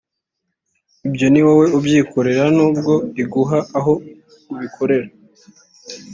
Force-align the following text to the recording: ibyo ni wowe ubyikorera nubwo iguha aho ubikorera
ibyo 1.07 1.27
ni 1.29 1.41
wowe 1.45 1.65
ubyikorera 1.77 2.43
nubwo 2.55 2.93
iguha 3.23 3.59
aho 3.77 3.93
ubikorera 4.51 5.07